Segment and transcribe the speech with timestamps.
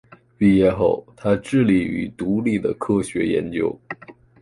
[0.35, 3.79] 毕业后，他致力于独立的科学研究。